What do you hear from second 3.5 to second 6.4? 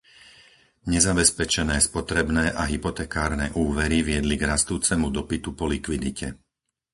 úvery viedli k rastúcemu dopytu po likvidite.